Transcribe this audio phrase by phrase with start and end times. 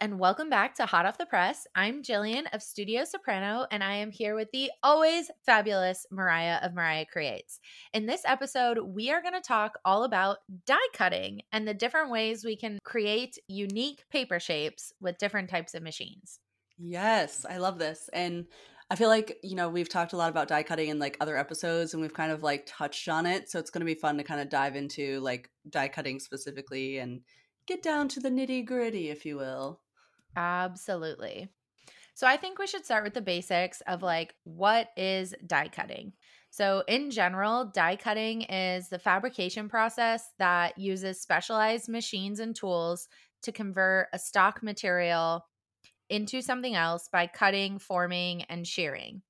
[0.00, 1.66] And welcome back to Hot Off the Press.
[1.74, 6.72] I'm Jillian of Studio Soprano, and I am here with the always fabulous Mariah of
[6.72, 7.58] Mariah Creates.
[7.92, 12.12] In this episode, we are going to talk all about die cutting and the different
[12.12, 16.38] ways we can create unique paper shapes with different types of machines.
[16.78, 18.08] Yes, I love this.
[18.12, 18.46] And
[18.90, 21.36] I feel like, you know, we've talked a lot about die cutting in like other
[21.36, 23.50] episodes and we've kind of like touched on it.
[23.50, 26.98] So it's going to be fun to kind of dive into like die cutting specifically
[26.98, 27.22] and
[27.66, 29.80] get down to the nitty gritty, if you will.
[30.38, 31.48] Absolutely.
[32.14, 36.12] So I think we should start with the basics of like what is die cutting.
[36.50, 43.08] So, in general, die cutting is the fabrication process that uses specialized machines and tools
[43.42, 45.44] to convert a stock material
[46.10, 49.22] into something else by cutting, forming, and shearing.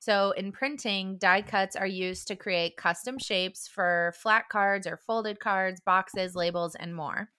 [0.00, 4.96] So, in printing, die cuts are used to create custom shapes for flat cards or
[4.96, 7.30] folded cards, boxes, labels, and more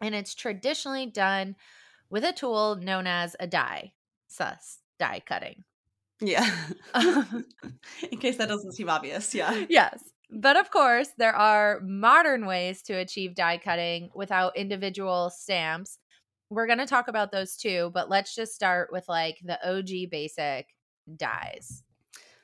[0.00, 1.56] and it's traditionally done
[2.10, 3.92] with a tool known as a die,
[4.28, 5.64] sus, die cutting.
[6.20, 6.48] Yeah.
[6.94, 7.24] Uh,
[8.10, 9.34] In case that doesn't seem obvious.
[9.34, 9.64] Yeah.
[9.68, 10.02] Yes.
[10.30, 15.98] But of course, there are modern ways to achieve die cutting without individual stamps.
[16.50, 20.10] We're going to talk about those too, but let's just start with like the OG
[20.10, 20.66] basic
[21.16, 21.82] dies.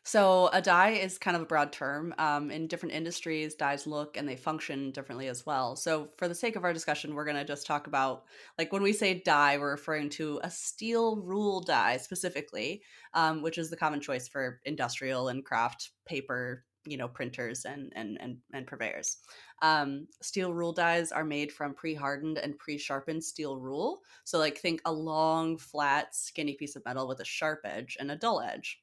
[0.07, 2.15] So a die is kind of a broad term.
[2.17, 5.75] Um, in different industries, dies look and they function differently as well.
[5.75, 8.25] So for the sake of our discussion, we're going to just talk about
[8.57, 12.83] like when we say die, we're referring to a steel rule die specifically,
[13.15, 17.93] um, which is the common choice for industrial and craft paper, you know, printers and
[17.97, 19.17] and and, and purveyors.
[19.61, 24.03] Um, steel rule dies are made from pre-hardened and pre-sharpened steel rule.
[24.23, 28.13] So like think a long, flat, skinny piece of metal with a sharp edge and
[28.13, 28.81] a dull edge.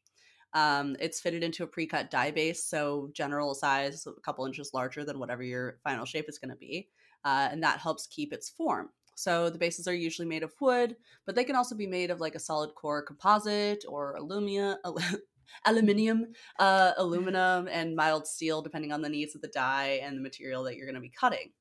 [0.54, 5.04] Um, it's fitted into a pre-cut die base, so general size, a couple inches larger
[5.04, 6.90] than whatever your final shape is going to be,
[7.26, 8.90] uh, and that helps keep its form.
[9.16, 12.20] So the bases are usually made of wood, but they can also be made of
[12.20, 14.80] like a solid core composite or alumina,
[15.66, 16.28] aluminium,
[16.60, 20.64] uh, aluminum, and mild steel, depending on the needs of the die and the material
[20.64, 21.52] that you're going to be cutting.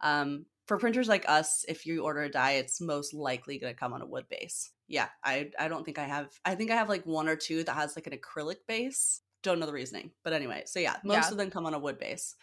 [0.00, 3.78] Um, for printers like us, if you order a die, it's most likely going to
[3.78, 4.70] come on a wood base.
[4.92, 6.38] Yeah, I I don't think I have.
[6.44, 9.22] I think I have like one or two that has like an acrylic base.
[9.42, 10.64] Don't know the reasoning, but anyway.
[10.66, 11.30] So yeah, most yeah.
[11.30, 12.36] of them come on a wood base.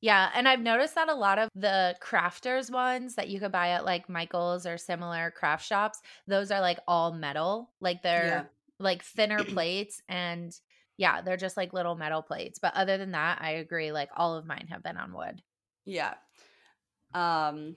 [0.00, 3.70] Yeah, and I've noticed that a lot of the crafters ones that you could buy
[3.70, 7.72] at like Michael's or similar craft shops, those are like all metal.
[7.80, 8.44] Like they're yeah.
[8.78, 10.56] like thinner plates and
[10.98, 12.60] yeah, they're just like little metal plates.
[12.60, 15.42] But other than that, I agree like all of mine have been on wood.
[15.84, 16.14] Yeah
[17.14, 17.76] um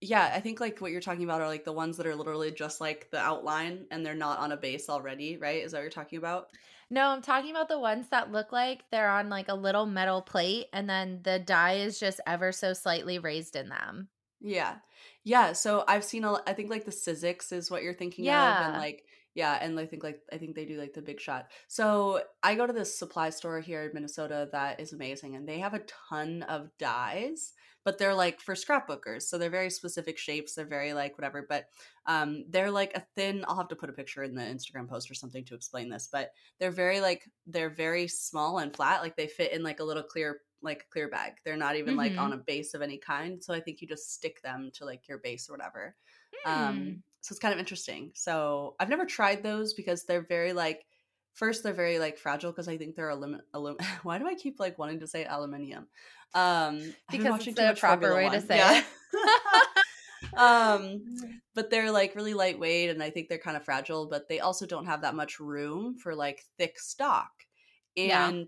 [0.00, 2.50] yeah i think like what you're talking about are like the ones that are literally
[2.50, 5.64] just like the outline and they're not on a base already right?
[5.64, 6.48] Is that what you're talking about?
[6.90, 10.22] No i'm talking about the ones that look like they're on like a little metal
[10.22, 14.08] plate and then the die is just ever so slightly raised in them.
[14.40, 14.76] Yeah.
[15.24, 18.68] Yeah so i've seen a i think like the Sizzix is what you're thinking yeah.
[18.68, 19.04] of and like
[19.34, 21.50] yeah, and I think like I think they do like the big shot.
[21.66, 25.58] So I go to this supply store here in Minnesota that is amazing, and they
[25.58, 27.52] have a ton of dies,
[27.84, 30.54] but they're like for scrapbookers, so they're very specific shapes.
[30.54, 31.66] They're very like whatever, but
[32.06, 33.44] um, they're like a thin.
[33.46, 36.08] I'll have to put a picture in the Instagram post or something to explain this,
[36.10, 39.02] but they're very like they're very small and flat.
[39.02, 41.34] Like they fit in like a little clear like a clear bag.
[41.44, 41.98] They're not even mm-hmm.
[41.98, 42.40] like on mm-hmm.
[42.40, 43.42] a base of any kind.
[43.42, 45.94] So I think you just stick them to like your base or whatever.
[46.46, 46.50] Mm.
[46.50, 48.10] Um, so it's kind of interesting.
[48.14, 50.84] So I've never tried those because they're very like
[51.34, 53.44] first they're very like fragile because I think they're aluminum.
[53.52, 55.88] Alum- Why do I keep like wanting to say aluminium?
[56.34, 58.32] Um, because it's the proper way One.
[58.32, 58.80] to say yeah.
[58.80, 60.36] it.
[60.36, 61.02] um,
[61.54, 64.06] but they're like really lightweight and I think they're kind of fragile.
[64.06, 67.30] But they also don't have that much room for like thick stock,
[67.96, 68.40] and yeah.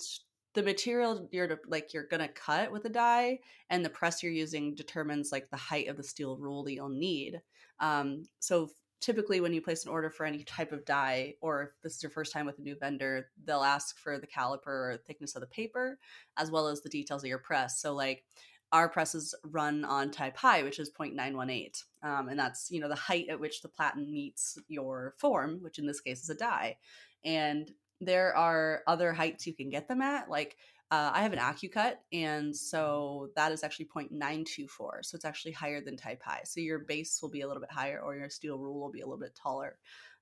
[0.54, 3.40] the material you're like you're gonna cut with a die
[3.70, 6.88] and the press you're using determines like the height of the steel rule that you'll
[6.88, 7.40] need.
[7.78, 11.68] Um, so typically when you place an order for any type of die or if
[11.82, 14.98] this is your first time with a new vendor they'll ask for the caliper or
[15.06, 15.98] thickness of the paper
[16.36, 18.24] as well as the details of your press so like
[18.72, 22.94] our presses run on type high which is 0.918 um, and that's you know the
[22.94, 26.76] height at which the platen meets your form which in this case is a die
[27.24, 30.30] and there are other heights you can get them at.
[30.30, 30.56] Like
[30.90, 34.68] uh, I have an AccuCut, and so that is actually 0.924.
[35.02, 36.42] So it's actually higher than Type High.
[36.44, 39.00] So your base will be a little bit higher, or your steel rule will be
[39.00, 39.78] a little bit taller.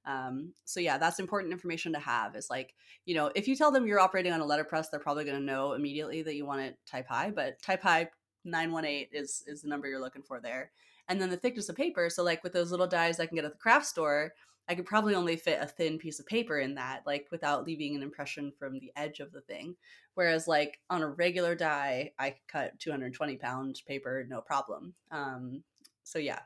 [0.06, 2.34] Um, so yeah, that's important information to have.
[2.34, 2.75] Is like,
[3.05, 5.44] you know, if you tell them you're operating on a letterpress, they're probably going to
[5.44, 7.31] know immediately that you want it Type High.
[7.31, 8.08] But Type High
[8.44, 10.70] 918 is is the number you're looking for there.
[11.08, 12.08] And then the thickness of paper.
[12.08, 14.32] So like with those little dies I can get at the craft store,
[14.69, 17.94] I could probably only fit a thin piece of paper in that, like without leaving
[17.96, 19.76] an impression from the edge of the thing.
[20.14, 24.94] Whereas, like on a regular die, I could cut 220 pound paper, no problem.
[25.11, 25.64] Um,
[26.02, 26.40] so yeah,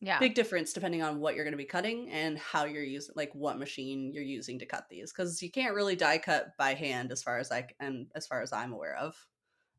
[0.00, 0.18] Yeah.
[0.18, 3.34] big difference depending on what you're going to be cutting and how you're using, like
[3.34, 7.10] what machine you're using to cut these, because you can't really die cut by hand,
[7.12, 9.16] as far as I and as far as I'm aware of.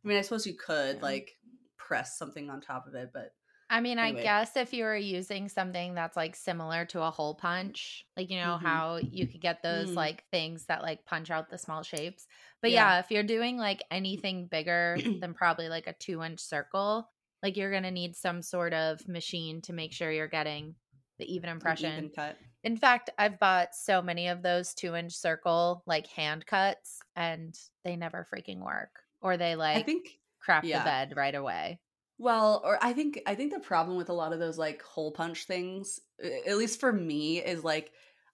[0.03, 1.03] I mean, I suppose you could Yeah.
[1.03, 1.37] like
[1.77, 3.35] press something on top of it, but
[3.71, 4.19] I mean, Anyway.
[4.19, 8.29] I guess if you were using something that's like similar to a hole punch, like
[8.29, 8.61] you know Mhm.
[8.61, 9.95] how you could get those Mm.
[9.95, 12.27] like things that like punch out the small shapes.
[12.61, 12.95] But Yeah.
[12.95, 17.09] yeah, if you're doing like anything bigger than probably like a two inch circle,
[17.41, 20.75] like you're gonna need some sort of machine to make sure you're getting
[21.17, 21.91] the even impression.
[21.93, 22.37] even cut.
[22.63, 27.57] In fact, I've bought so many of those two inch circle like hand cuts and
[27.85, 28.91] they never freaking work.
[29.21, 30.79] Or they like I think crap yeah.
[30.79, 31.79] the bed right away.
[32.21, 35.11] Well, or I think I think the problem with a lot of those like hole
[35.11, 35.99] punch things,
[36.45, 37.91] at least for me, is like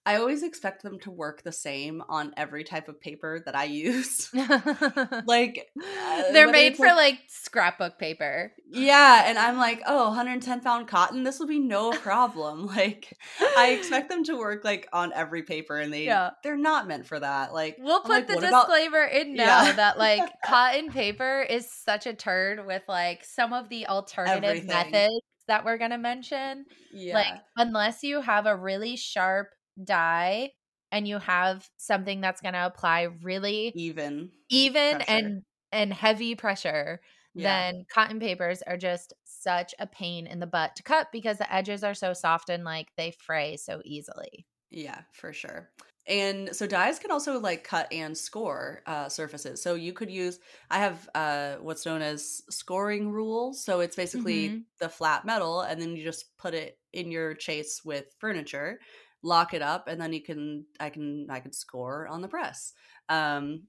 [0.08, 3.64] I always expect them to work the same on every type of paper that I
[3.64, 4.30] use.
[5.26, 8.52] like uh, They're made for like- like scrapbook paper.
[8.70, 12.66] yeah, and I'm like, oh, 110 pound cotton, this will be no problem.
[12.66, 13.16] like
[13.56, 16.30] I expect them to work like on every paper, and they Yeah.
[16.42, 17.52] they're not meant for that.
[17.52, 19.72] Like We'll put like, the what about- disclaimer in now Yeah.
[19.72, 24.66] that like cotton paper is such a turd with like some of the alternative Everything.
[24.68, 26.66] methods that we're going to mention.
[26.92, 29.48] yeah, Like unless you have a really sharp
[29.84, 30.52] die
[30.92, 35.02] and you have something that's going to apply really even even pressure.
[35.02, 35.42] and
[35.72, 37.00] and heavy pressure,
[37.34, 37.64] yeah.
[37.64, 41.52] then cotton papers are just such a pain in the butt to cut because the
[41.52, 44.46] edges are so soft and like they fray so easily.
[44.70, 45.70] Yeah, for sure.
[46.06, 49.62] And so dies can also like cut and score uh, surfaces.
[49.62, 50.40] So you could use,
[50.70, 54.66] I have uh, what's known as scoring rules So it's basically Mhm.
[54.80, 58.80] the flat metal, and then you just put it in your chase with furniture,
[59.22, 62.72] lock it up, and then you can, I can, I can score on the press.
[63.08, 63.62] Um,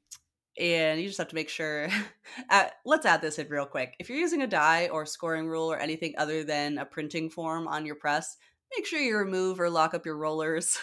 [0.60, 1.88] and you just have to make sure.
[2.50, 3.96] uh, let's add this in real quick.
[4.00, 7.68] If you're using a die or scoring rule or anything other than a printing form
[7.68, 8.38] on your press,
[8.76, 10.78] make sure you remove or lock up your rollers.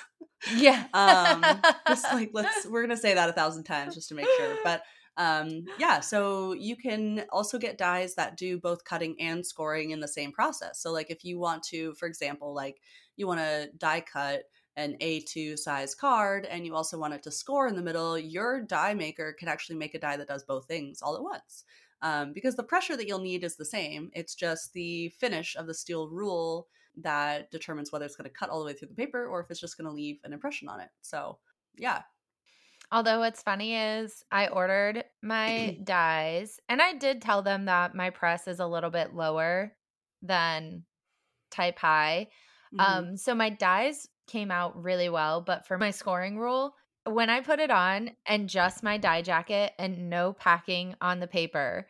[0.54, 0.86] Yeah.
[0.94, 1.44] um
[1.88, 4.82] just like let's we're gonna say that a thousand times just to make sure but
[5.16, 10.00] um yeah so you can also get dies that do both cutting and scoring in
[10.00, 12.80] the same process so like if you want to for example like
[13.16, 14.42] you want to die cut
[14.76, 18.60] an a2 size card and you also want it to score in the middle your
[18.60, 21.64] die maker can actually make a die that does both things all at once
[22.02, 25.66] um, because the pressure that you'll need is the same it's just the finish of
[25.66, 28.94] the steel rule that determines whether it's going to cut all the way through the
[28.94, 30.88] paper or if it's just going to leave an impression on it.
[31.02, 31.40] So,
[31.76, 32.04] yeah.
[32.92, 38.10] Although what's funny is I ordered my dies and I did tell them that my
[38.10, 39.76] press is a little bit lower
[40.22, 40.84] than
[41.50, 42.28] type high.
[42.72, 43.06] Mhm.
[43.08, 47.40] Um so my dies came out really well, but for my scoring rule, when I
[47.40, 51.86] put it on and just my die jacket and no packing on the paper,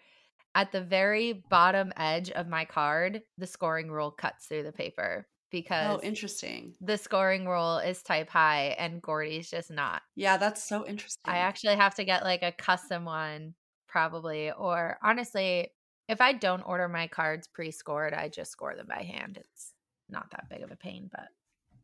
[0.55, 5.26] at the very bottom edge of my card, the scoring rule cuts through the paper
[5.26, 6.75] oh, because oh, interesting.
[6.81, 10.02] the scoring rule is type high and Gordy's just not.
[10.14, 11.33] Yeah, that's so interesting.
[11.33, 13.55] I actually have to get like a custom one,
[13.87, 14.50] probably.
[14.50, 15.73] Or honestly,
[16.09, 19.38] if I don't order my cards pre scored, I just score them by hand.
[19.38, 19.73] It's
[20.09, 21.28] not that big of a pain, but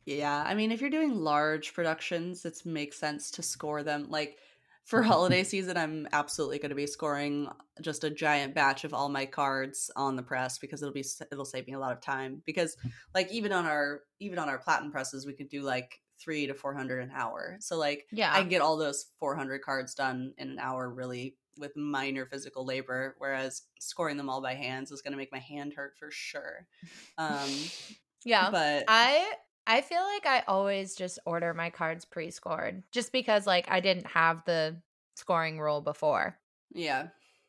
[0.05, 4.07] yeah, I mean, if you're doing large productions, it makes sense to score them.
[4.09, 4.37] Like
[4.83, 7.47] for holiday season, I'm absolutely going to be scoring
[7.81, 11.45] just a giant batch of all my cards on the press because it'll be it'll
[11.45, 12.41] save me a lot of time.
[12.45, 12.75] Because
[13.13, 16.53] like even on our even on our platinum presses, we could do like three to
[16.53, 17.57] four hundred an hour.
[17.59, 18.33] So like yeah.
[18.33, 22.65] I can get all those 400 cards done in an hour really with minor physical
[22.65, 26.09] labor, whereas scoring them all by hands is going to make my hand hurt for
[26.11, 26.67] sure.
[27.17, 27.49] Um,
[28.25, 28.49] yeah.
[28.49, 29.33] but I
[29.65, 33.79] I feel like I always just order my cards pre scored just because like I
[33.79, 34.75] didn't have the
[35.15, 36.37] scoring rule before.
[36.73, 37.07] yeah,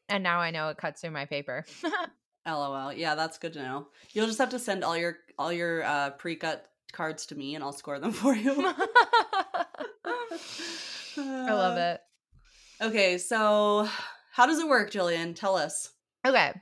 [0.08, 1.64] And now I know it cuts through my paper.
[2.46, 2.92] lol.
[2.92, 3.88] Yeah, that's good to know.
[4.12, 7.64] You'll just have to send all your all your uh, pre-cut cards to me, and
[7.64, 8.72] I'll score them for you.
[11.16, 12.00] I love it.
[12.80, 13.88] Okay, so
[14.32, 15.34] how does it work, Jillian?
[15.34, 15.90] Tell us.
[16.26, 16.52] Okay.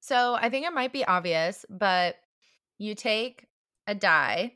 [0.00, 2.16] So I think it might be obvious, but
[2.78, 3.46] you take
[3.86, 4.54] a die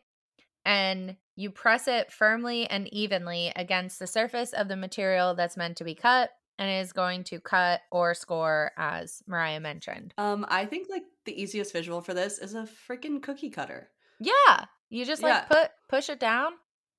[0.64, 5.76] and you press it firmly and evenly against the surface of the material that's meant
[5.78, 10.14] to be cut and is going to cut or score as Mariah mentioned.
[10.18, 13.88] Um, I think like the easiest visual for this is a freaking cookie cutter.
[14.21, 14.66] Yeah.
[14.90, 15.44] You just like Yeah.
[15.47, 16.52] put push it down.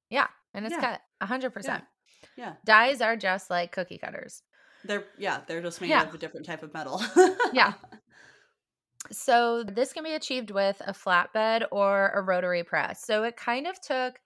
[0.10, 0.28] Yeah.
[0.54, 0.82] And it's Yeah.
[0.82, 1.86] cut a hundred percent.
[2.36, 2.56] Yeah.
[2.66, 4.42] Dies are just like cookie cutters.
[4.84, 6.04] They're yeah, they're just made Yeah.
[6.04, 7.02] of a different type of metal.
[7.54, 7.74] Yeah.
[9.12, 13.04] So this can be achieved with a flatbed or a rotary press.
[13.06, 14.20] So it kind of took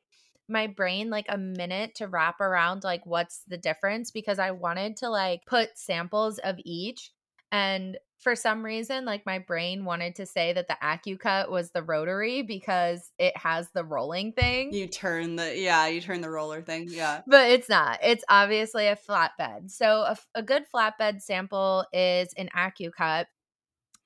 [0.50, 4.98] my brain like a minute to wrap around like what's the difference because I wanted
[4.98, 7.12] to like put samples of each
[7.52, 11.84] and for some reason like my brain wanted to say that the AccuCut was the
[11.84, 14.74] rotary because it has the rolling thing.
[14.74, 16.88] You turn the yeah, you turn the roller thing.
[16.90, 17.22] Yeah.
[17.26, 18.00] But it's not.
[18.04, 19.72] It's obviously a flatbed.
[19.72, 23.26] So a good flatbed sample is an AccuCut.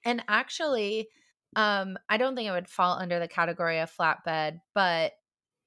[0.03, 1.09] And actually,
[1.55, 5.13] um, I don't think it would fall under the category of flatbed, but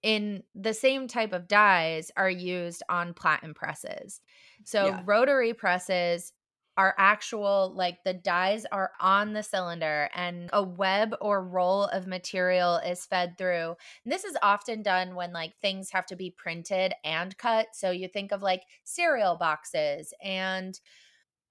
[0.02, 4.20] in the same type of dies are used on platen presses.
[4.64, 5.04] So Yeah.
[5.04, 6.32] rotary presses
[6.78, 12.06] are actual like the dies are on the cylinder and a web or roll of
[12.06, 13.74] material is fed through
[14.04, 17.90] and this is often done when like things have to be printed and cut so
[17.90, 20.78] you think of like cereal boxes and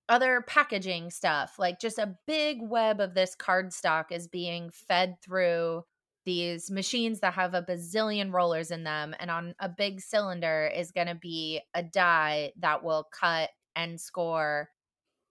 [0.08, 5.84] other packaging stuff like just a big web of this cardstock is being fed through
[6.26, 10.92] these machines that have a bazillion rollers in them and on a big cylinder is
[10.92, 14.70] going to be a die that will cut and score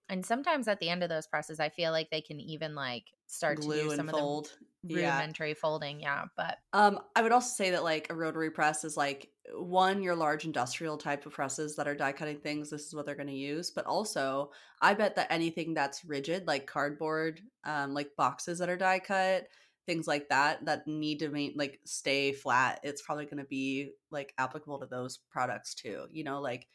[0.09, 3.11] and sometimes at the end of those presses i feel like they can even like
[3.27, 4.47] start to do some fold.
[4.47, 4.51] of
[4.89, 5.07] the Yeah.
[5.07, 8.97] rudimentary folding yeah but Um, I would also say that like a rotary press is
[8.97, 12.69] like one your large industrial type of presses that are die cutting things.
[12.69, 16.47] This is what they're going to use, but also I bet that anything that's rigid,
[16.47, 19.47] like cardboard, um, like boxes that are die cut,
[19.85, 22.79] things like that that need to make like stay flat.
[22.83, 26.05] It's probably going to be like applicable to those products too.
[26.11, 26.67] You know, like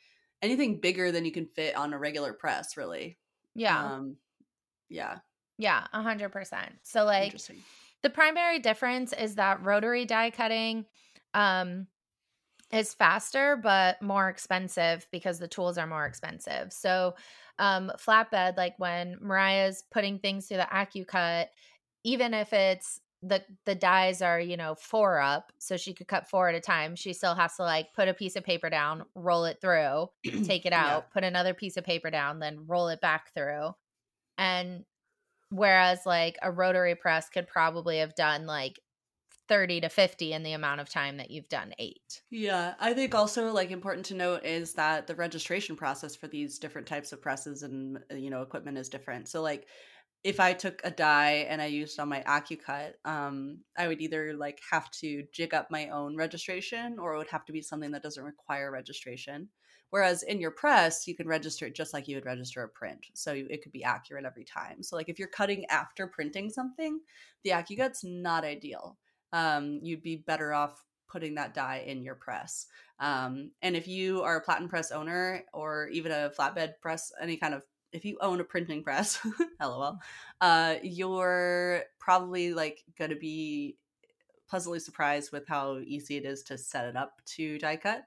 [0.42, 3.18] anything bigger than you can fit on a regular press, really.
[3.54, 4.16] yeah Um,
[4.88, 5.18] yeah.
[5.58, 7.34] yeah a hundred percent so like.
[8.02, 10.86] The primary difference is that rotary die cutting
[11.34, 11.86] um,
[12.72, 16.72] is faster but more expensive because the tools are more expensive.
[16.72, 17.14] So,
[17.58, 21.46] um, flatbed, like when Mariah's putting things through the AccuCut,
[22.04, 26.28] even if it's the the dies are you know four up, so she could cut
[26.28, 26.96] four at a time.
[26.96, 30.08] She still has to like put a piece of paper down, roll it through,
[30.42, 31.00] take it Yeah.
[31.00, 33.72] out, put another piece of paper down, then roll it back through.
[34.38, 34.84] And
[35.50, 38.80] whereas like a rotary press could probably have done like
[39.50, 42.22] 30 to 50 in the amount of time that you've done 8.
[42.30, 46.60] Yeah, I think also like important to note is that the registration process for these
[46.60, 49.28] different types of presses and uh, you know equipment is different.
[49.28, 49.66] So like
[50.22, 54.34] if I took a die and I used on my AccuCut, um, I would either
[54.34, 57.90] like have to jig up my own registration or it would have to be something
[57.90, 59.48] that doesn't require registration.
[59.88, 63.06] Whereas in your press, you can register it just like you would register a print.
[63.14, 64.84] So it could be accurate every time.
[64.84, 67.00] So like if you're cutting after printing something,
[67.42, 68.96] the AccuCut's not ideal.
[69.32, 72.66] Um, you'd be better off putting that die in your press.
[72.98, 77.36] Um, and if you are a platen press owner or even a flatbed press, any
[77.36, 79.18] kind of if you own a printing press,
[79.60, 79.98] lol,
[80.40, 83.76] uh, you're probably like going to be
[84.48, 88.04] pleasantly surprised with how easy it is to set it up to die cut.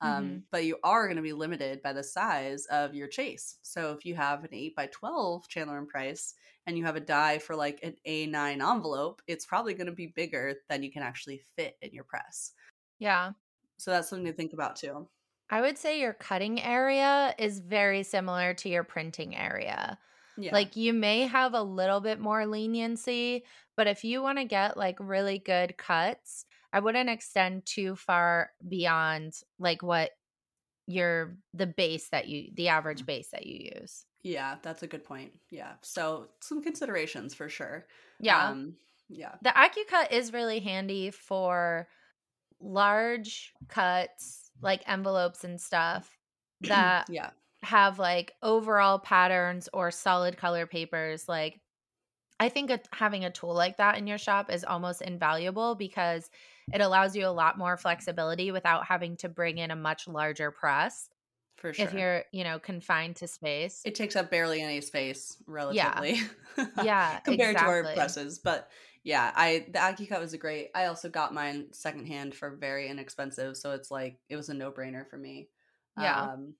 [0.00, 0.46] Um, Mhm.
[0.50, 3.58] But you are going to be limited by the size of your chase.
[3.62, 6.34] So if you have an 8 by 12 Chandler and Price
[6.66, 10.08] and you have a die for like an A9 envelope, it's probably going to be
[10.08, 12.52] bigger than you can actually fit in your press.
[12.98, 13.32] Yeah.
[13.78, 15.08] So that's something to think about too.
[15.48, 19.98] I would say your cutting area is very similar to your printing area.
[20.36, 20.52] Yeah.
[20.52, 23.44] Like you may have a little bit more leniency,
[23.76, 28.50] but if you want to get like really good cuts, I wouldn't extend too far
[28.68, 30.10] beyond like what
[30.86, 34.04] your the base that you the average base that you use.
[34.22, 35.32] yeah, that's a good point.
[35.50, 35.72] Yeah.
[35.80, 37.86] So some considerations for sure.
[38.20, 38.50] Yeah.
[38.50, 38.74] Um,
[39.08, 39.36] yeah.
[39.40, 41.88] The AccuCut is really handy for
[42.60, 46.14] large cuts, like envelopes and stuff
[46.60, 47.30] that yeah.
[47.62, 51.26] have like overall patterns or solid color papers.
[51.26, 51.58] Like,
[52.38, 56.28] I think having a tool like that in your shop is almost invaluable because
[56.72, 60.50] it allows you a lot more flexibility without having to bring in a much larger
[60.50, 61.08] press
[61.56, 61.86] For sure.
[61.86, 63.80] if you're, you know, confined to space.
[63.84, 66.20] it takes up barely any space relatively.
[66.82, 68.38] Yeah, compared to our presses.
[68.38, 68.70] But
[69.04, 70.70] yeah, I the AccuCut was a great.
[70.74, 74.72] I also got mine secondhand for very inexpensive, so it's like it was a no
[74.72, 75.48] brainer for me.
[76.00, 76.22] Yeah.
[76.22, 76.54] Um,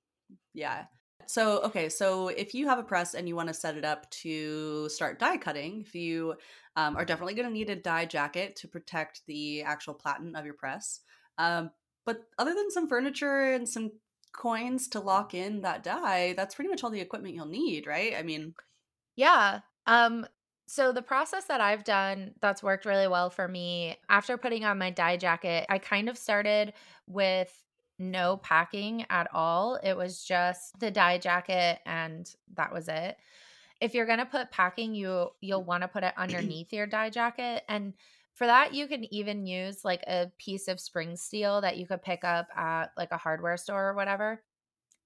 [0.53, 0.85] yeah.
[1.27, 4.09] So, okay, so if you have a press and you want to set it up
[4.11, 6.37] to start die cutting, if you
[6.77, 10.45] um, are definitely going to need a die jacket to protect the actual platen of
[10.45, 11.01] your press.
[11.39, 11.71] Um,
[12.05, 13.93] but other than some furniture and some
[14.33, 18.15] coins to lock in that die, that's pretty much all the equipment you'll need, right?
[18.15, 18.55] I mean,
[19.15, 19.61] yeah.
[19.87, 20.27] Um
[20.69, 24.79] so the process that I've done that's worked really well for me after putting on
[24.79, 26.73] my die jacket, I kind of started
[27.07, 27.66] with
[27.99, 29.79] no packing at all.
[29.83, 33.17] It was just the die jacket and that was it.
[33.81, 35.67] If you're going to put packing, you you'll mm.
[35.67, 37.95] want to put it underneath your die jacket and
[38.35, 42.03] for that you can even use like a piece of spring steel that you could
[42.03, 44.43] pick up at like a hardware store or whatever.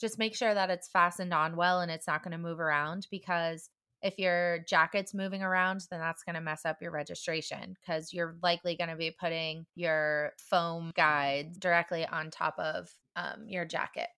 [0.00, 3.06] Just make sure that it's fastened on well and it's not going to move around
[3.10, 3.70] because
[4.02, 8.36] if your jacket's moving around, then that's going to mess up your registration because you're
[8.42, 14.08] likely going to be putting your foam guides directly on top of um, your jacket.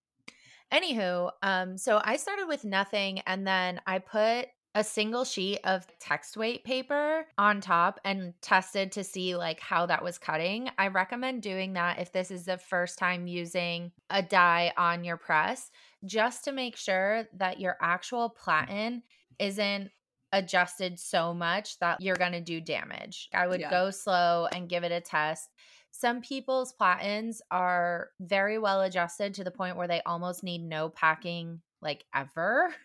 [0.72, 5.86] Anywho, um, so I started with nothing and then I put a single sheet of
[6.00, 10.70] text weight paper on top and tested to see like how that was cutting.
[10.78, 15.18] I recommend doing that if this is the first time using a die on your
[15.18, 15.70] press
[16.06, 19.02] just to make sure that your actual platen
[19.42, 19.90] isn't
[20.32, 23.28] adjusted so much that you're going to do damage.
[23.34, 23.70] I would yeah.
[23.70, 25.50] go slow and give it a test.
[25.90, 30.88] Some people's platens are very well adjusted to the point where they almost need no
[30.88, 32.74] packing like ever.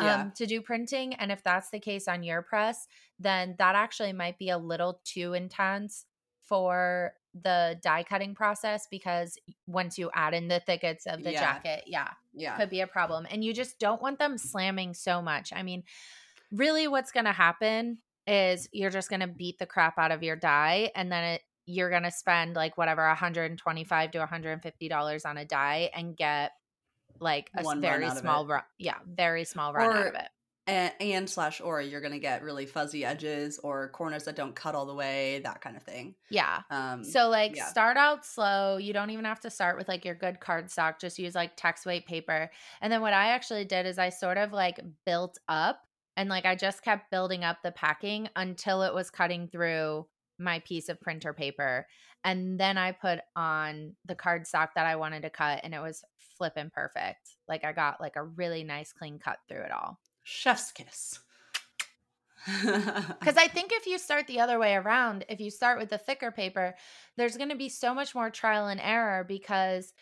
[0.00, 0.20] Yeah.
[0.20, 1.14] Um, to do printing.
[1.14, 2.86] And if that's the case on your press,
[3.18, 6.06] then that actually might be a little too intense
[6.44, 11.40] for the die cutting process because once you add in the thickets of the yeah.
[11.40, 13.26] jacket, yeah, yeah, could be a problem.
[13.30, 15.52] And you just don't want them slamming so much.
[15.54, 15.84] I mean,
[16.52, 20.22] really, what's going to happen is you're just going to beat the crap out of
[20.22, 25.24] your die, and then it you're going to spend like whatever 125 to 150 dollars
[25.24, 26.52] on a die and get
[27.20, 30.28] like a One very small run, yeah, very small run or, out of it
[30.70, 34.76] and, and slash or you're gonna get really fuzzy edges or corners that don't cut
[34.76, 36.14] all the way that kind of thing.
[36.30, 36.60] Yeah.
[36.70, 37.66] Um so like yeah.
[37.66, 38.76] start out slow.
[38.76, 41.00] You don't even have to start with like your good cardstock.
[41.00, 42.50] Just use like text weight paper.
[42.80, 45.80] And then what i actually did is i sort of like built up
[46.16, 50.06] and like i just kept building up the packing until it was cutting through
[50.38, 51.84] my piece of printer paper.
[52.22, 56.04] And then i put on the cardstock that i wanted to cut and it was
[56.38, 57.38] flipping perfect.
[57.48, 59.98] Like i got like a really nice clean cut through it all
[60.30, 61.20] chef's kiss.
[62.46, 65.98] Because I think if you start the other way around, if you start with the
[65.98, 66.74] thicker paper,
[67.16, 69.92] there's going to be so much more trial and error because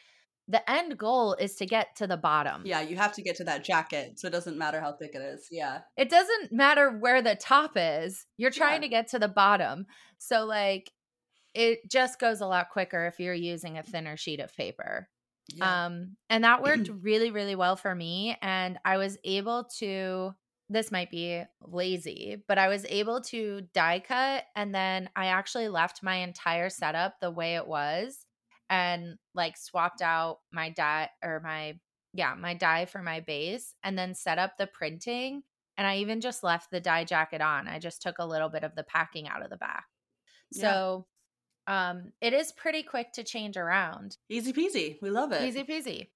[0.47, 2.63] the end goal is to get to the bottom.
[2.65, 4.21] Yeah, you have to get to that jacket.
[4.21, 5.49] So it doesn't matter how thick it is.
[5.51, 5.81] Yeah.
[5.97, 8.25] It doesn't matter where the top is.
[8.37, 8.87] You're trying yeah.
[8.87, 9.87] to get to the bottom.
[10.19, 10.93] So, like,
[11.55, 15.09] it just goes a lot quicker if you're using a thinner sheet of paper.
[15.55, 15.87] Yeah.
[15.87, 18.37] Um, and that worked really, really well for me.
[18.43, 20.35] And I was able to,
[20.69, 24.45] this might be lazy, but I was able to die cut.
[24.55, 28.27] And then I actually left my entire setup the way it was
[28.71, 31.79] and like swapped out my die or my,
[32.13, 35.43] yeah, my die for my base and then set up the printing.
[35.79, 37.69] And I even just left the die jacket on.
[37.69, 39.85] I just took a little bit of the packing out of the back.
[40.53, 41.07] So
[41.69, 44.17] um, it is pretty quick to change around.
[44.29, 44.97] Easy peasy.
[45.03, 45.43] We love it.
[45.43, 46.09] Easy peasy.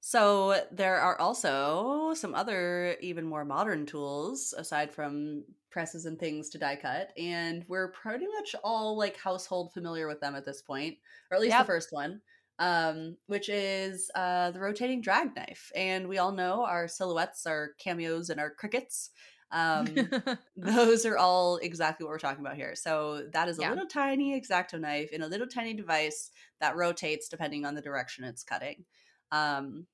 [0.00, 6.50] So there are also some other even more modern tools aside from presses and things
[6.50, 10.62] to die cut and we're pretty much all like household familiar with them at this
[10.62, 10.96] point
[11.30, 11.62] or at least yep.
[11.62, 12.20] the first one
[12.60, 17.70] um, which is uh, the rotating drag knife and we all know our silhouettes our
[17.80, 19.10] cameos and our Cricuts
[19.54, 19.86] um,
[20.56, 22.74] those are all exactly what we're talking about here.
[22.74, 23.70] So that is a yeah.
[23.70, 28.24] little tiny exacto knife in a little tiny device that rotates depending on the direction
[28.24, 28.84] it's cutting.
[29.30, 29.86] Um,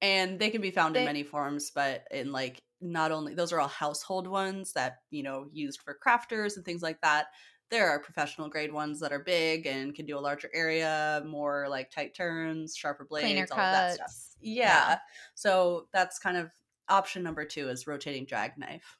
[0.00, 3.52] and they can be found they, in many forms, but in like not only those
[3.52, 7.26] are all household ones that you know used for crafters and things like that.
[7.68, 11.66] There are professional grade ones that are big and can do a larger area, more
[11.68, 14.12] like tight turns, sharper blades, Cleaner all that stuff.
[14.40, 14.64] Yeah.
[14.64, 14.98] yeah.
[15.34, 16.50] So that's kind of
[16.88, 18.98] option number two is rotating drag knife.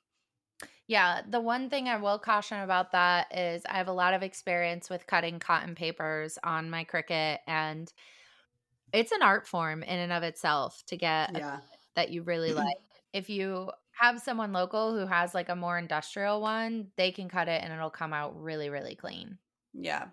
[0.90, 4.24] Yeah, the one thing I will caution about that is I have a lot of
[4.24, 7.88] experience with cutting cotton papers on my Cricut, and
[8.92, 11.58] it's an art form in and of itself to get yeah.
[11.94, 12.76] that you really like.
[13.12, 17.46] if you have someone local who has like a more industrial one, they can cut
[17.46, 19.38] it and it'll come out really, really clean.
[19.72, 20.06] Yeah.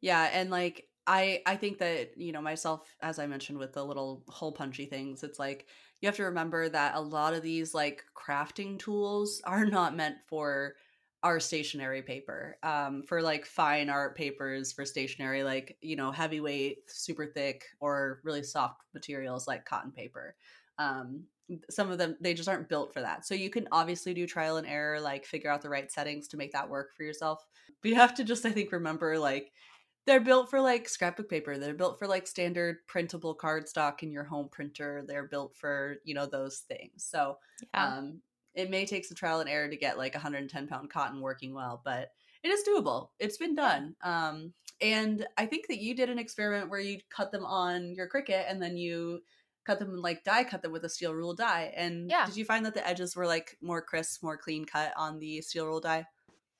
[0.00, 0.30] Yeah.
[0.32, 4.22] And like, I I think that you know myself as I mentioned with the little
[4.28, 5.66] hole punchy things it's like
[6.02, 10.18] you have to remember that a lot of these like crafting tools are not meant
[10.26, 10.76] for
[11.22, 16.90] our stationery paper um, for like fine art papers for stationery like you know heavyweight
[16.90, 20.36] super thick or really soft materials like cotton paper
[20.78, 21.26] Um,
[21.70, 23.26] some of them they just aren't built for that.
[23.26, 26.36] So you can obviously do trial and error, like figure out the right settings to
[26.36, 27.44] make that work for yourself.
[27.82, 29.52] But you have to just, I think, remember like
[30.06, 31.58] they're built for like scrapbook paper.
[31.58, 35.04] They're built for like standard printable cardstock in your home printer.
[35.06, 37.04] They're built for you know those things.
[37.04, 37.38] So
[37.74, 37.96] yeah.
[37.96, 38.20] um,
[38.54, 41.80] it may take some trial and error to get like 110 pound cotton working well,
[41.84, 42.10] but
[42.42, 43.08] it is doable.
[43.18, 43.94] It's been done.
[44.02, 48.08] Um, and I think that you did an experiment where you cut them on your
[48.08, 49.20] Cricut and then you
[49.64, 51.72] cut them like die cut them with a steel rule die.
[51.76, 52.26] And yeah.
[52.26, 55.40] did you find that the edges were like more crisp, more clean cut on the
[55.40, 56.06] steel rule die?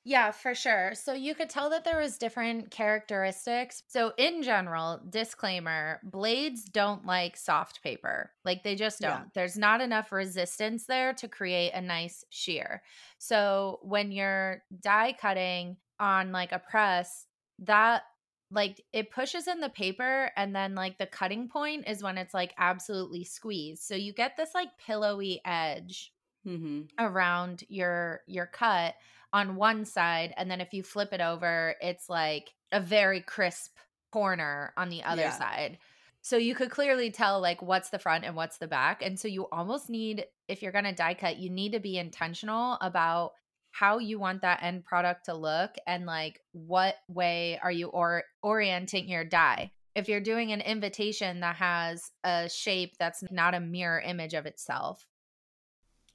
[0.05, 0.93] Yeah, for sure.
[0.95, 3.83] So you could tell that there was different characteristics.
[3.87, 8.31] So in general, disclaimer, blades don't like soft paper.
[8.43, 9.11] Like they just don't.
[9.11, 9.23] Yeah.
[9.33, 12.83] There's not enough resistance there to create a nice shear.
[13.17, 17.25] So when you're die cutting on like a press,
[17.59, 18.03] that
[18.51, 22.33] like it pushes in the paper and then like the cutting point is when it's
[22.33, 23.83] like absolutely squeezed.
[23.83, 26.11] So you get this like pillowy edge
[26.45, 26.81] mm-hmm.
[26.99, 28.95] around your your cut
[29.33, 33.75] on one side and then if you flip it over it's like a very crisp
[34.11, 35.31] corner on the other yeah.
[35.31, 35.77] side
[36.21, 39.27] so you could clearly tell like what's the front and what's the back and so
[39.27, 43.31] you almost need if you're going to die cut you need to be intentional about
[43.71, 48.23] how you want that end product to look and like what way are you or
[48.43, 53.59] orienting your die if you're doing an invitation that has a shape that's not a
[53.59, 55.07] mirror image of itself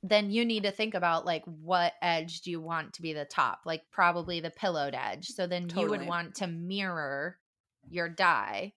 [0.03, 3.25] then you need to think about like what edge do you want to be the
[3.25, 3.61] top?
[3.65, 5.29] Like probably the pillowed edge.
[5.29, 5.85] So then totally.
[5.85, 7.39] you would want to mirror
[7.89, 8.75] your die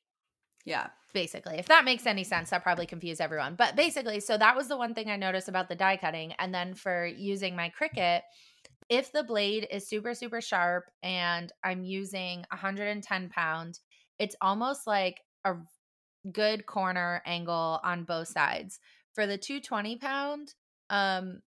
[0.66, 0.88] yeah.
[1.14, 1.58] basically.
[1.58, 3.56] If that makes any sense that probably confused everyone.
[3.56, 6.34] But basically so that was the one thing i noticed about the die cutting.
[6.40, 8.22] And then for using my Cricut
[8.90, 13.80] if the blade is super super sharp and i'm using 110 pound
[14.20, 15.56] it's almost like a
[16.32, 18.80] good corner angle on both sides.
[19.14, 20.54] For the 220 pound
[20.92, 21.42] um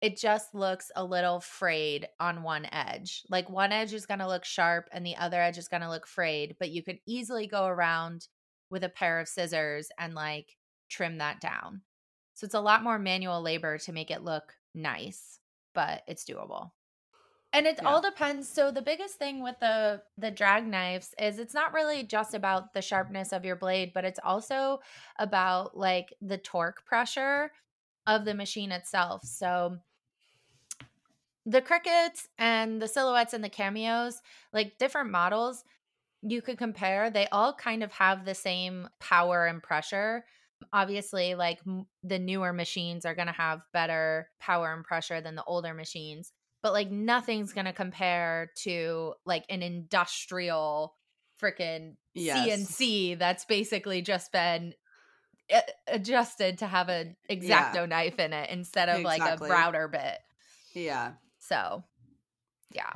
[0.00, 3.24] it just looks a little frayed on one edge.
[3.28, 5.88] Like one edge is going to look sharp and the other edge is going to
[5.88, 8.28] look frayed, but you could easily go around
[8.70, 10.56] with a pair of scissors and like
[10.88, 11.82] trim that down.
[12.34, 15.40] So it's a lot more manual labor to make it look nice,
[15.74, 16.70] but it's doable.
[17.52, 17.88] And it yeah.
[17.88, 18.48] all depends.
[18.48, 22.74] So the biggest thing with the the drag knives is it's not really just about
[22.74, 24.80] the sharpness of your blade, but it's also
[25.18, 27.50] about like the torque pressure
[28.08, 29.22] of the machine itself.
[29.24, 29.78] So
[31.46, 34.20] the Cricuts and the silhouettes and the cameos,
[34.52, 35.62] like different models,
[36.22, 37.10] you could compare.
[37.10, 40.24] They all kind of have the same power and pressure.
[40.72, 45.36] Obviously, like m- the newer machines are going to have better power and pressure than
[45.36, 50.96] the older machines, but like nothing's going to compare to like an industrial
[51.40, 52.48] freaking yes.
[52.48, 54.74] CNC that's basically just been
[55.86, 57.86] adjusted to have an exacto yeah.
[57.86, 59.48] knife in it instead of exactly.
[59.48, 60.18] like a router bit.
[60.74, 61.12] Yeah.
[61.38, 61.84] So,
[62.72, 62.92] yeah.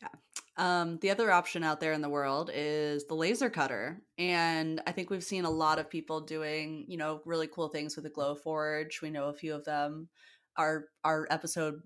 [0.00, 0.08] Yeah.
[0.56, 4.02] Um, the other option out there in the world is the laser cutter.
[4.18, 7.96] And I think we've seen a lot of people doing, you know, really cool things
[7.96, 9.02] with the Glowforge.
[9.02, 10.08] We know a few of them.
[10.56, 11.82] Our our episode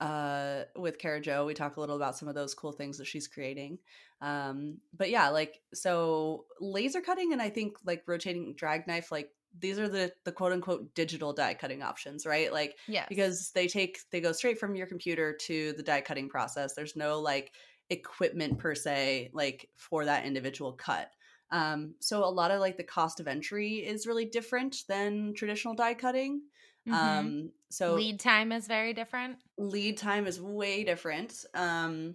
[0.00, 3.06] uh with Kara Jo, we talk a little about some of those cool things that
[3.06, 3.78] she's creating.
[4.20, 9.30] Um but yeah, like so laser cutting and I think like rotating drag knife like
[9.58, 12.52] these are the the quote unquote digital die cutting options, right?
[12.52, 16.28] Like yeah, because they take they go straight from your computer to the die cutting
[16.28, 16.74] process.
[16.74, 17.52] There's no like
[17.90, 21.10] equipment per se like for that individual cut.
[21.50, 25.74] Um, so a lot of like the cost of entry is really different than traditional
[25.74, 26.42] die cutting.
[26.88, 26.94] Mm-hmm.
[26.94, 29.36] Um, so lead time is very different.
[29.58, 31.44] Lead time is way different.
[31.54, 32.14] Um,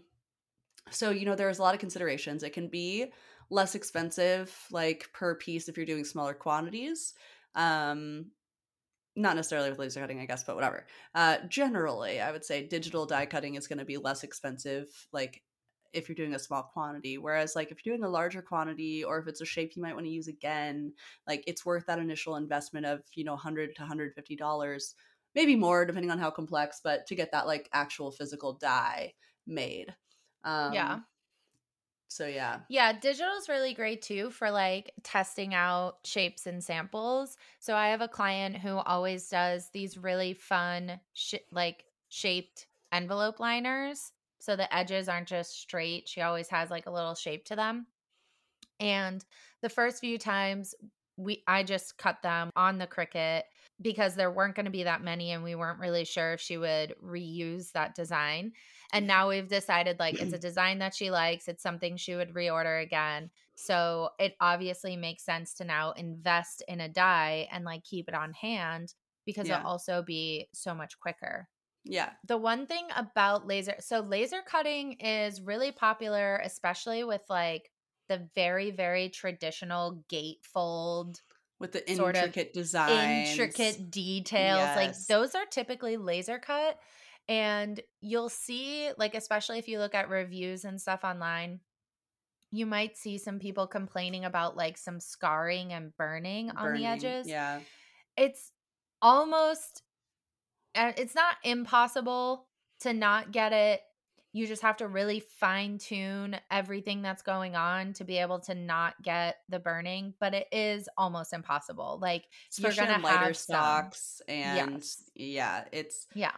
[0.90, 2.44] so you know there's a lot of considerations.
[2.44, 3.12] It can be
[3.50, 7.14] less expensive, like per piece, if you're doing smaller quantities.
[7.56, 8.32] Um,
[9.16, 10.88] not necessarily with laser cutting, I guess, but whatever.
[11.14, 15.44] Uh, generally, I would say digital die cutting is going to be less expensive, like
[15.94, 17.18] if you're doing a small quantity.
[17.18, 19.94] Whereas, like, if you're doing a larger quantity or if it's a shape you might
[19.94, 20.94] want to use again,
[21.28, 24.96] like, it's worth that initial investment of, you know, 100 to $150,
[25.36, 29.14] maybe more, depending on how complex, but to get that, like, actual physical die
[29.46, 29.94] made.
[30.44, 31.00] Um, yeah.
[32.08, 32.60] So yeah.
[32.68, 37.38] Yeah, digital is really great too for like testing out shapes and samples.
[37.60, 43.40] So I have a client who always does these really fun sh- like shaped envelope
[43.40, 46.10] liners so the edges aren't just straight.
[46.10, 47.88] She always has like a little shape to them.
[48.80, 49.24] And
[49.62, 50.76] the first few times
[51.18, 53.44] we I just cut them on the Cricut.
[53.82, 56.58] Because there weren't going to be that many and we weren't really sure if she
[56.58, 58.52] would reuse that design.
[58.94, 59.08] And mm-hmm.
[59.08, 62.82] now we've decided like it's a design that she likes, it's something she would reorder
[62.82, 63.30] again.
[63.56, 68.16] So it obviously makes sense to now invest in a die and like keep it
[68.16, 68.94] on hand
[69.26, 69.60] because Yeah.
[69.60, 71.48] it'll also be so much quicker.
[71.84, 72.12] Yeah.
[72.28, 77.72] The one thing about laser, so laser cutting is really popular, especially with like
[78.08, 81.22] the very, very traditional gatefold
[81.62, 83.30] With the Sort of intricate designs.
[83.30, 84.76] intricate details.
[84.76, 86.78] Like those are typically laser cut.
[87.30, 91.60] And you'll see, like, especially if you look at reviews and stuff online,
[92.52, 97.28] you might see some people complaining about like some scarring and burning, on the edges.
[97.28, 97.60] Yeah.
[98.18, 98.52] It's
[99.02, 99.84] almost,
[100.76, 102.48] uh, it's not impossible
[102.82, 103.82] to not get it.
[104.34, 108.56] You just have to really fine tune everything that's going on to be able to
[108.56, 112.00] not get the burning, but it is almost impossible.
[112.02, 113.56] Like Especially you're in gonna lighter have some.
[113.56, 115.04] stocks and Yes.
[115.16, 116.32] yeah, it's Yeah.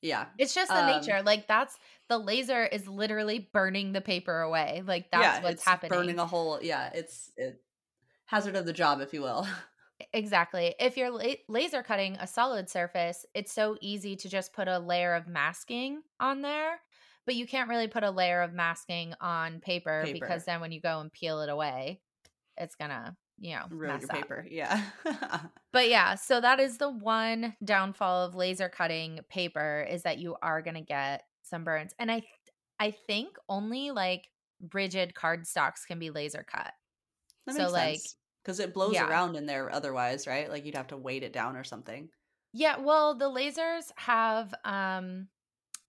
[0.00, 0.26] yeah.
[0.38, 1.22] It's just the Um, nature.
[1.22, 4.82] Like that's the laser is literally burning the paper away.
[4.86, 5.90] Like that's yeah, what's it's happening.
[5.90, 6.60] burning a hole.
[6.62, 7.60] Yeah, it's it
[8.26, 9.46] hazard of the job, if you will.
[10.12, 10.74] Exactly.
[10.80, 14.78] If you're la- laser cutting a solid surface, it's so easy to just put a
[14.78, 16.80] layer of masking on there,
[17.26, 20.14] but you can't really put a layer of masking on paper, Paper.
[20.14, 22.00] because then when you go and peel it away,
[22.56, 24.16] it's gonna, you know, Ruin mess your up.
[24.16, 24.46] paper.
[24.50, 24.82] Yeah.
[25.72, 30.36] But yeah, so that is the one downfall of laser cutting paper is that you
[30.40, 31.92] are to get some burns.
[31.98, 32.30] And I th-
[32.78, 34.28] I think only like
[34.72, 36.72] rigid cardstocks can be laser cut.
[37.46, 38.00] That So, makes like.
[38.44, 39.08] Because it blows yeah.
[39.08, 40.50] around in there otherwise, right?
[40.50, 42.10] Like you'd have to weight it down or something.
[42.52, 45.28] Yeah, well, the lasers have um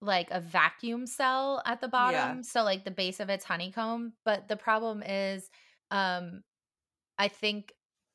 [0.06, 4.48] like a vacuum cell at the bottom, so like the base of it's honeycomb, but
[4.48, 5.50] the problem is
[5.92, 6.44] um
[7.18, 7.74] I think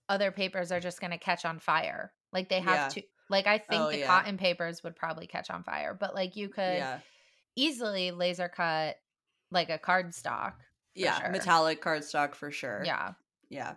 [0.08, 2.12] other papers are just going to catch on fire.
[2.32, 2.88] Like they have Yeah.
[2.88, 4.06] to like I think Oh, the yeah.
[4.06, 7.00] cotton papers would probably catch on fire, but like you could yeah.
[7.56, 8.96] easily laser cut
[9.50, 10.54] like a cardstock.
[10.94, 11.20] Yeah.
[11.20, 11.30] sure.
[11.30, 12.82] Metallic cardstock for sure.
[12.84, 13.12] Yeah.
[13.48, 13.74] Yeah.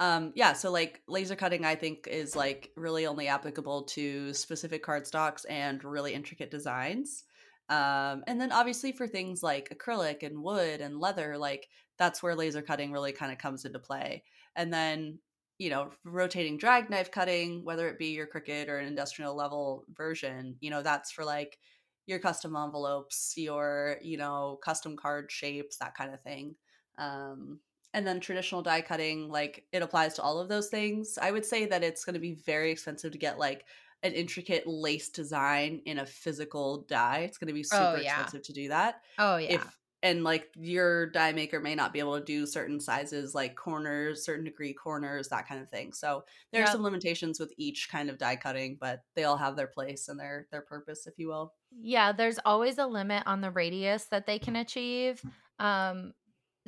[0.00, 4.84] Um, yeah, so like laser cutting, I think is like really only applicable to specific
[4.84, 7.24] cardstocks and really intricate designs.
[7.68, 12.34] Um, and then obviously for things like acrylic and wood and leather, like that's where
[12.34, 14.24] laser cutting really kind of comes into play.
[14.56, 15.18] And then,
[15.58, 19.84] you know, rotating drag knife cutting, whether it be your Cricut or an industrial level
[19.92, 21.58] version, you know, that's for like
[22.06, 26.54] your custom envelopes, your, you know, custom card shapes, that kind of thing.
[26.96, 27.60] Um,
[27.94, 31.18] and then traditional die cutting, like it applies to all of those things.
[31.20, 33.64] I would say that it's going to be very expensive to get like
[34.02, 37.18] an intricate lace design in a physical die.
[37.20, 38.14] It's going to be super Oh, yeah.
[38.22, 39.02] expensive to do that.
[39.18, 39.54] Oh yeah.
[39.54, 43.56] If and like your die maker may not be able to do certain sizes like
[43.56, 45.92] corners, certain degree corners, that kind of thing.
[45.92, 49.56] So there are some limitations with each kind of die cutting, but they all have
[49.56, 51.52] their place and their their purpose, if you will.
[51.80, 55.20] Yeah, there's always a limit on the radius that they can achieve.
[55.58, 56.12] Um,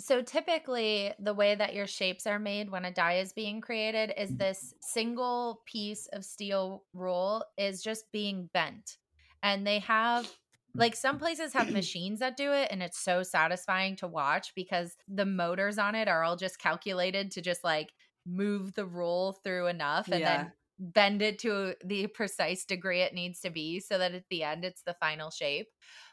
[0.01, 4.13] so typically, the way that your shapes are made when a die is being created
[4.17, 4.39] is mm-hmm.
[4.39, 8.99] this single piece of steel rule is just being bent.
[9.43, 10.31] And they have, mm.
[10.75, 14.97] like, some places have machines that do it, and it's so satisfying to watch because
[15.09, 17.93] the motors on it are all just calculated to just like
[18.27, 20.37] move the roll through enough and Yeah.
[20.37, 24.43] then bend it to the precise degree it needs to be so that at the
[24.43, 25.69] end it's the final shape.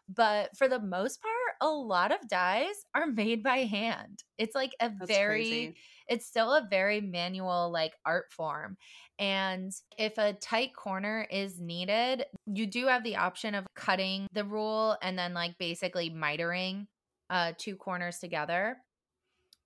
[0.09, 4.23] But for the most part, a lot of dies are made by hand.
[4.37, 5.75] It's like a That's very crazy.
[6.07, 8.77] it's still a very manual like art form.
[9.19, 14.45] And if a tight corner is needed, you do have the option of cutting the
[14.45, 16.87] rule and then like basically mitering
[17.29, 18.77] uh two corners together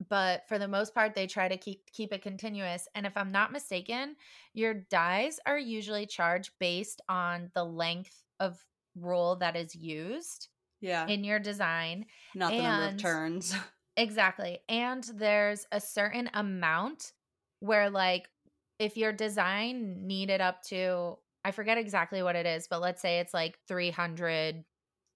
[0.10, 3.32] but for the most part they try to keep keep it continuous and if i'm
[3.32, 4.16] not mistaken
[4.54, 8.58] your dies are usually charged based on the length of
[8.96, 10.48] roll that is used
[10.82, 11.08] Yeah.
[11.08, 13.56] in your design not the number of turns.
[13.98, 17.13] exactly and there's a certain amount
[17.60, 18.28] where like
[18.80, 21.15] if your design needed up to
[21.46, 24.63] i forget exactly what it is but let's say it's like 300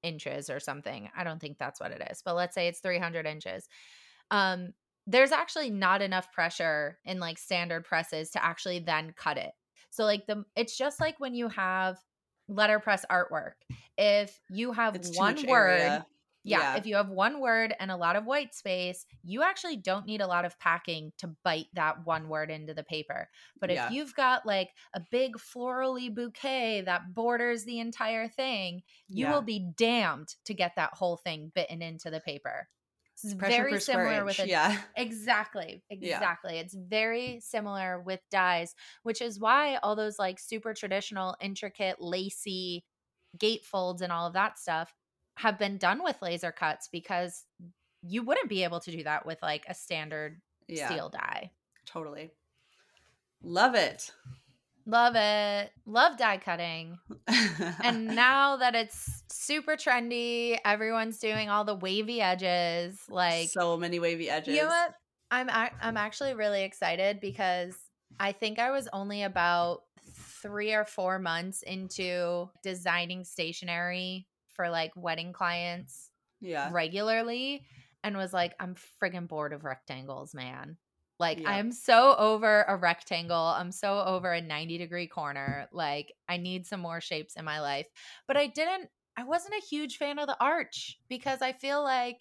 [0.04, 3.26] inches or something i don't think that's what it is but let's say it's 300
[3.26, 3.68] inches
[4.30, 4.74] um
[5.08, 9.52] there's actually not enough pressure in like standard presses to actually then cut it
[9.90, 11.98] so like the it's just like when you have
[12.48, 13.54] letterpress artwork
[13.98, 16.04] if you have It's one word
[16.48, 16.78] yeah, Yeah.
[16.78, 20.22] if you have one word and a lot of white space, you actually don't need
[20.22, 23.30] a lot of packing to bite that one word into the paper.
[23.60, 23.90] But if Yeah.
[23.90, 29.32] you've got like a big florally bouquet that borders the entire thing, you Yeah.
[29.34, 32.70] will be damned to get that whole thing bitten into the paper.
[33.34, 34.48] Pressure very similar with inch.
[34.48, 34.78] a Yeah.
[34.96, 35.84] Exactly.
[35.90, 36.16] Yeah.
[36.18, 36.58] Exactly.
[36.60, 42.86] It's very similar with dies, which is why all those like super traditional, intricate, lacy
[43.38, 44.94] gate folds and all of that stuff
[45.38, 47.44] have been done with laser cuts because
[48.02, 50.88] you wouldn't be able to do that with like a standard Yeah.
[50.90, 51.52] steel die.
[51.86, 52.32] Totally.
[53.42, 54.12] Love it.
[54.86, 55.72] Love it.
[55.86, 56.98] Love die cutting.
[57.84, 63.00] And now that it's super trendy, everyone's doing all the wavy edges.
[63.10, 64.56] Like so many wavy edges.
[64.56, 64.94] You know what?
[65.32, 67.76] I'm I'm actually really excited because
[68.20, 69.82] I think I was only about
[70.42, 76.10] three or four months into designing stationery for like wedding clients
[76.40, 76.70] Yeah.
[76.72, 77.66] regularly,
[78.04, 80.78] and was like, I'm friggin' bored of rectangles, man.
[81.20, 81.50] Like Yeah.
[81.50, 83.36] I'm so over a rectangle.
[83.36, 85.68] I'm so over a 90 degree corner.
[85.72, 87.88] Like I need some more shapes in my life.
[88.28, 92.18] But I didn't I wasn't a huge fan of the arch because I feel like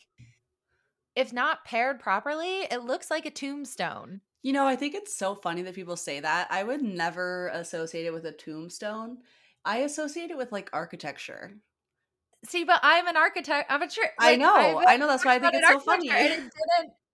[1.17, 4.21] if not paired properly, it looks like a tombstone.
[4.43, 6.49] You know, I think it's so funny that people say that.
[6.51, 9.19] I would never associate it with a tombstone.
[9.65, 11.53] I associate it with like architecture.
[12.47, 13.73] See, but I'm an architect.
[13.73, 14.81] I'm a tr- I like, know.
[14.81, 15.07] I'm I know.
[15.07, 16.09] That's why I think it's so funny.
[16.11, 16.53] it didn't.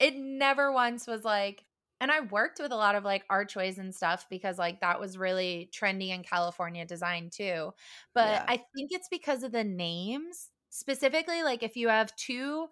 [0.01, 1.65] It never once was like.
[2.01, 5.19] And I worked with a lot of like archways and stuff because like that was
[5.19, 7.73] really trendy in California design too.
[8.15, 8.45] But Yeah.
[8.49, 10.51] I think it's because of the names.
[10.71, 12.69] Specifically, like if you have two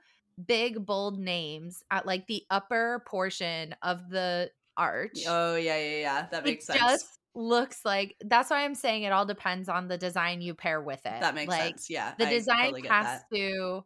[0.47, 5.19] big bold names at like the upper portion of the arch.
[5.27, 6.27] Oh yeah, yeah, yeah.
[6.31, 6.81] That makes it sense.
[6.81, 10.81] just looks like that's why I'm saying it all depends on the design you pair
[10.81, 11.21] with it.
[11.21, 11.91] that makes like, sense.
[11.91, 12.15] Yeah.
[12.19, 13.85] The I design totally has to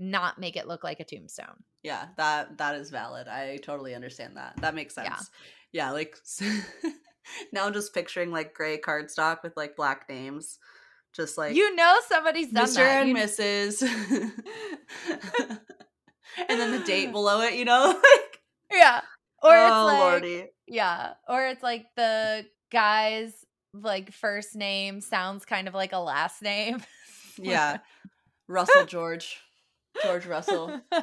[0.00, 1.62] not make it look like a tombstone.
[1.82, 3.28] Yeah, that that is valid.
[3.28, 4.56] I totally understand that.
[4.56, 5.08] That makes sense.
[5.08, 5.20] Yeah.
[5.72, 6.16] Yeah, like
[7.52, 10.58] now I'm just picturing like gray cardstock with like black names.
[11.14, 12.74] Just like you know somebody's done Mr.
[12.76, 13.06] that.
[13.06, 13.82] and Mrs.
[16.48, 17.88] and then the date below it, you know?
[17.88, 18.40] Like
[18.72, 19.00] yeah.
[19.42, 20.46] Or oh it's like lordy.
[20.66, 23.32] yeah, or it's like the guy's
[23.72, 26.82] like first name sounds kind of like a last name.
[27.38, 27.78] Yeah.
[28.48, 29.40] Russell George.
[29.98, 30.80] George Russell.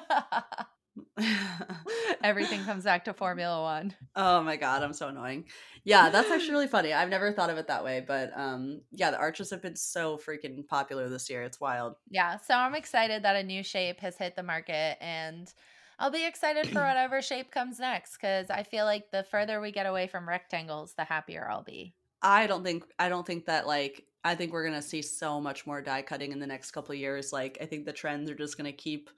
[2.23, 3.95] Everything comes back to Formula 1.
[4.15, 5.45] Oh my god, I'm so annoying.
[5.83, 6.91] Yeah, that's actually really funny.
[6.91, 10.17] I've never thought of it that way, but um yeah, the arches have been so
[10.17, 11.43] freaking popular this year.
[11.43, 11.95] It's wild.
[12.09, 15.51] Yeah, so I'm excited that a new shape has hit the market and
[15.99, 19.71] I'll be excited for whatever shape comes next cuz I feel like the further we
[19.71, 21.93] get away from rectangles, the happier I'll be.
[22.21, 25.65] I don't think I don't think that like I think we're gonna see so much
[25.65, 27.31] more die cutting in the next couple of years.
[27.31, 29.09] Like I think the trends are just gonna keep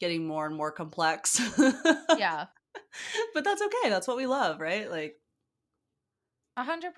[0.00, 1.40] getting more and more complex.
[2.18, 2.46] Yeah,
[3.34, 3.88] but that's okay.
[3.88, 4.90] That's what we love, right?
[4.90, 5.16] Like
[6.56, 6.92] a 100%.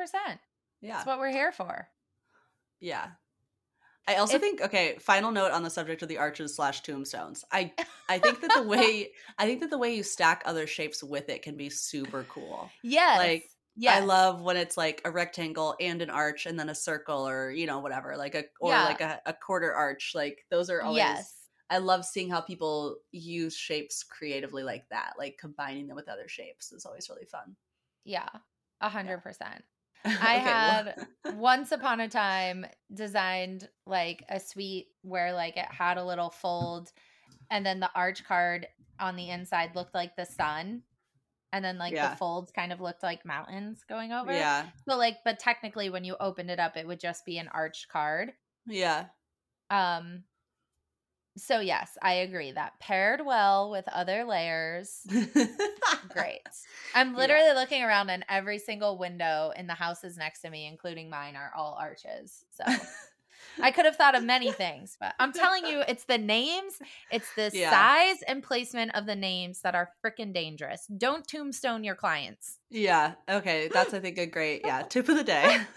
[0.81, 1.89] yeah, That's what we're here for.
[2.81, 3.09] yeah.
[4.09, 4.97] I also If- think okay.
[4.99, 7.45] Final note on the subject of the arches slash tombstones.
[7.53, 7.73] I
[8.09, 11.29] I think that the way I think that the way you stack other shapes with
[11.29, 12.71] it can be super cool.
[12.83, 13.19] Yes.
[13.19, 14.01] Like, yes.
[14.03, 17.51] I love when it's like a rectangle and an arch and then a circle or
[17.51, 18.85] you know whatever like a or Yeah.
[18.85, 20.13] like a, a quarter arch.
[20.15, 21.35] Like those are always Yes.
[21.71, 25.13] I love seeing how people use shapes creatively like that.
[25.19, 27.55] Like combining them with other shapes is always really fun.
[28.05, 28.29] Yeah.
[28.81, 29.23] a 100%.
[30.05, 35.67] I Okay, well- had once upon a time designed like a suite where like it
[35.71, 36.91] had a little fold
[37.51, 38.67] and then the arch card
[38.99, 40.83] on the inside looked like the sun
[41.53, 42.11] and then like Yeah.
[42.11, 44.33] the folds kind of looked like mountains going over.
[44.33, 47.49] Yeah, so like but technically when you opened it up it would just be an
[47.49, 48.33] arched card.
[48.67, 49.09] Yeah,
[49.71, 50.25] um
[51.37, 55.07] so yes i agree that paired well with other layers.
[56.09, 56.41] Great.
[56.95, 57.17] I'm Yeah.
[57.17, 61.37] literally looking around and every single window in the houses next to me including mine
[61.37, 62.65] are all arches so
[63.63, 66.79] i could have thought of many things but i'm telling you it's the names
[67.11, 67.71] it's the Yeah.
[67.71, 73.15] size and placement of the names that are freaking dangerous don't tombstone your clients yeah.
[73.29, 75.59] Okay, that's I think a great yeah tip of the day.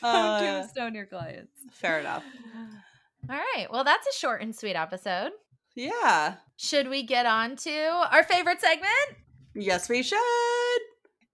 [0.00, 2.24] don't Uh, tombstone your clients Fair enough.
[3.30, 5.32] all right well that's a short and sweet episode
[5.74, 6.34] Yeah.
[6.56, 7.70] should we get on to
[8.10, 8.90] our favorite segment
[9.58, 10.80] Yes, we should.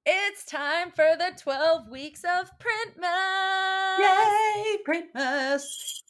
[0.05, 3.99] It's time for the 12 weeks of Printmas.
[4.01, 6.01] Yay, Printmas.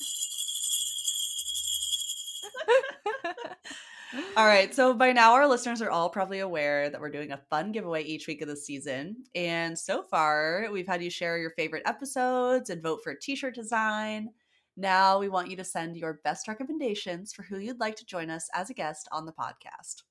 [4.37, 7.40] All right, so by now our listeners are all probably aware that we're doing a
[7.50, 9.16] fun giveaway each week of the season.
[9.35, 13.37] And so far, we've had you share your favorite episodes and vote for a t
[13.37, 14.30] shirt design.
[14.74, 18.30] Now we want you to send your best recommendations for who you'd like to join
[18.30, 20.03] us as a guest on the podcast.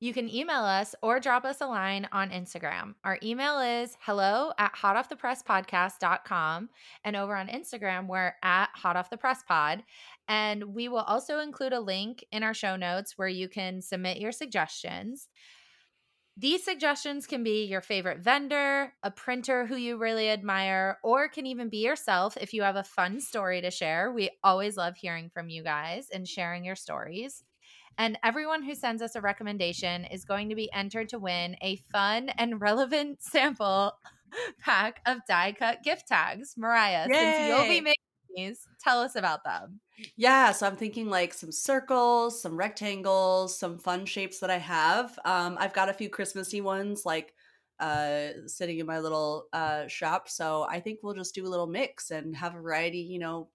[0.00, 2.94] You can email us or drop us a line on Instagram.
[3.04, 6.68] Our email is hello at hotoffthepresspodcast.com.
[7.04, 9.82] And over on Instagram, we're at hotoffthepresspod.
[10.28, 14.18] And we will also include a link in our show notes where you can submit
[14.18, 15.28] your suggestions.
[16.38, 21.46] These suggestions can be your favorite vendor, a printer who you really admire, or can
[21.46, 24.12] even be yourself if you have a fun story to share.
[24.12, 27.42] We always love hearing from you guys and sharing your stories.
[27.98, 31.76] And everyone who sends us a recommendation is going to be entered to win a
[31.92, 33.92] fun and relevant sample
[34.60, 36.54] pack of die cut gift tags.
[36.56, 37.14] Mariah, Yay.
[37.14, 37.94] since you'll be making
[38.34, 39.80] these, tell us about them.
[40.16, 45.18] Yeah, so I'm thinking like some circles, some rectangles, some fun shapes that I have.
[45.24, 47.32] Um, I've got a few Christmassy ones like
[47.78, 51.66] uh sitting in my little uh shop so i think we'll just do a little
[51.66, 53.48] mix and have a variety you know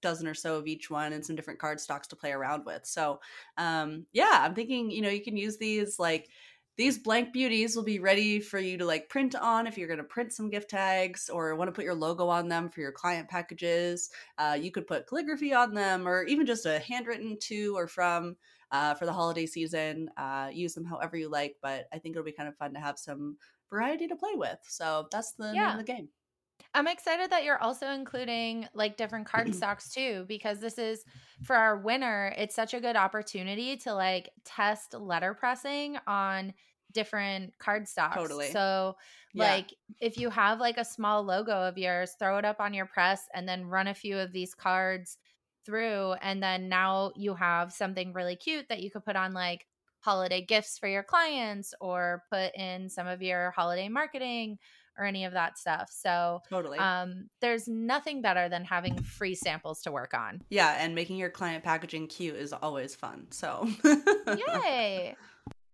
[0.00, 2.84] dozen or so of each one and some different card stocks to play around with
[2.84, 3.20] so
[3.56, 6.28] um yeah i'm thinking you know you can use these like
[6.80, 9.98] these blank beauties will be ready for you to like print on if you're going
[9.98, 12.90] to print some gift tags or want to put your logo on them for your
[12.90, 14.08] client packages.
[14.38, 18.34] Uh, you could put calligraphy on them or even just a handwritten to or from
[18.72, 20.08] uh, for the holiday season.
[20.16, 22.80] Uh, use them however you like, but I think it'll be kind of fun to
[22.80, 23.36] have some
[23.68, 24.58] variety to play with.
[24.62, 25.66] So that's the yeah.
[25.66, 26.08] name of the game.
[26.74, 31.04] I'm excited that you're also including like different card stocks too, because this is
[31.42, 32.32] for our winner.
[32.36, 36.54] It's such a good opportunity to like test letterpressing on
[36.92, 38.16] different card stocks.
[38.16, 38.50] Totally.
[38.50, 38.96] So,
[39.34, 40.08] like, yeah.
[40.08, 43.28] if you have like a small logo of yours, throw it up on your press
[43.34, 45.18] and then run a few of these cards
[45.64, 46.14] through.
[46.20, 49.66] And then now you have something really cute that you could put on like
[50.00, 54.58] holiday gifts for your clients or put in some of your holiday marketing
[55.00, 55.90] or any of that stuff.
[55.90, 56.78] So totally.
[56.78, 60.42] Um, there's nothing better than having free samples to work on.
[60.50, 63.26] Yeah, and making your client packaging cute is always fun.
[63.30, 65.16] So Yay.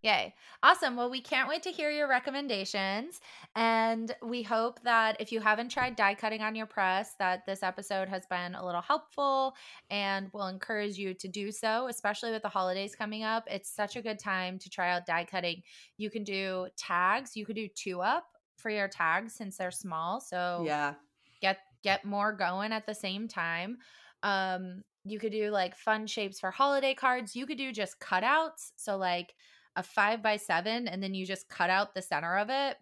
[0.03, 0.33] Yay.
[0.63, 0.95] Awesome.
[0.95, 3.21] Well, we can't wait to hear your recommendations.
[3.57, 7.65] And we hope that if you haven't tried die cutting on your press, that this
[7.65, 9.57] episode has been a little helpful
[9.91, 13.49] and will encourage you to do so, especially with the holidays coming up.
[13.51, 15.63] It's such a good time to try out die cutting.
[15.97, 20.21] You can do tags, you could do two up for your tags since they're small.
[20.21, 20.95] So yeah.
[21.41, 23.79] Get get more going at the same time.
[24.23, 27.37] Um you could do like fun shapes for holiday cards.
[27.37, 28.73] You could do just cutouts.
[28.77, 29.35] So like
[29.77, 32.77] a five by seven and then you just cut out the center of it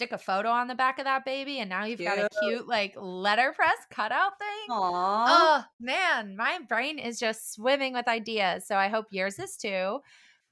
[0.00, 2.08] stick a photo on the back of that baby and now you've cute.
[2.08, 5.24] got a cute like letterpress cutout thing Aww.
[5.28, 9.98] oh man my brain is just swimming with ideas so i hope yours is too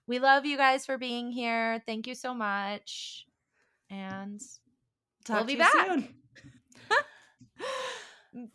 [0.07, 3.25] we love you guys for being here thank you so much
[3.91, 4.41] and
[5.29, 5.75] Talk we'll be back.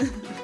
[0.00, 0.30] bye.